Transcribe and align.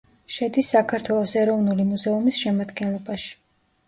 შედის 0.35 0.69
საქართველოს 0.75 1.33
ეროვნული 1.41 1.85
მუზეუმის 1.89 2.39
შემადგენლობაში. 2.47 3.31